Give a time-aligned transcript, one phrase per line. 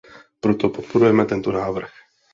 [0.43, 1.93] Proto podporujeme tento návrh.